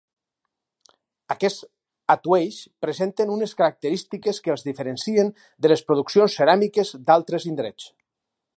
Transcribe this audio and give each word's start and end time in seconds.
Aquests 1.33 1.65
atuells 2.13 2.57
presenten 2.85 3.33
unes 3.35 3.53
característiques 3.61 4.41
que 4.47 4.53
els 4.55 4.65
diferencien 4.71 5.31
de 5.67 5.71
les 5.73 5.85
produccions 5.91 6.39
ceràmiques 6.41 6.95
d'altres 7.11 7.47
indrets. 7.53 7.91